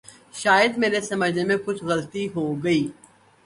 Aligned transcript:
شاید 0.33 0.77
میرے 0.77 1.01
سمجھنے 1.01 1.43
میں 1.43 1.57
کچھ 1.65 1.83
غلطی 1.83 2.27
ہو 2.35 2.45
گئی۔ 2.63 2.83